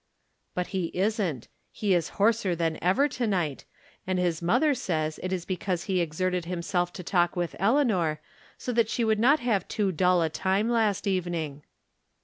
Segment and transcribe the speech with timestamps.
[0.55, 3.65] But he isn't; he is hoarser than ever to night,
[4.07, 8.19] and his mother says it is because he exerted him self to talk with Eleanor,
[8.57, 11.61] so that she would not have too dull a time last evening.